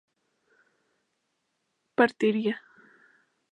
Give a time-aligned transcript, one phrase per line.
[1.97, 2.55] partiría